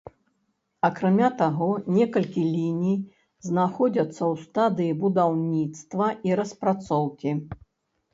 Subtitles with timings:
[0.87, 1.65] Акрамя таго
[1.97, 2.95] некалькі ліній
[3.49, 7.35] знаходзяцца ў стадыі будаўніцтва і распрацоўкі.